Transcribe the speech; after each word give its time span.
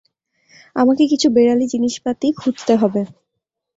আমাকে 0.75 1.03
কিছু 1.11 1.27
বেড়ালি 1.35 1.65
জিনিসপাতি 1.73 2.27
খুঁজতে 2.39 2.73
হবে। 2.81 3.01